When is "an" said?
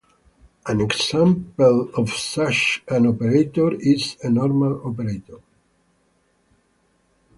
0.65-0.81, 2.87-3.05